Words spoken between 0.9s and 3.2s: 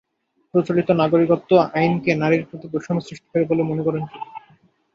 নাগরিকত্ব আইনকে নারীর প্রতি বৈষম্য